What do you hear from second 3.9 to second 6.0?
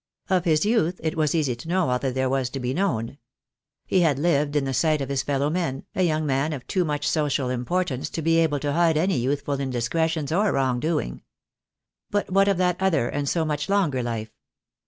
had lived in the sight of his fellowmen,